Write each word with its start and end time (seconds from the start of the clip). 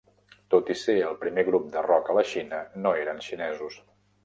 Tot 0.53 0.71
i 0.73 0.75
ser 0.83 0.95
el 1.09 1.17
primer 1.25 1.43
grup 1.51 1.69
de 1.77 1.85
rock 1.89 2.11
a 2.13 2.17
la 2.21 2.25
Xina, 2.33 2.65
no 2.87 2.97
eren 3.05 3.25
xinesos. 3.31 3.81